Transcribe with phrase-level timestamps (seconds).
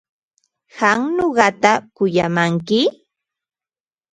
[0.77, 2.79] ¿Qam nuqata kuyamanki?